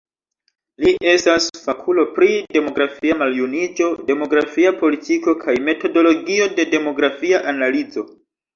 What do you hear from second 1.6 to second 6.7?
fakulo pri demografia maljuniĝo, demografia politiko kaj metodologio de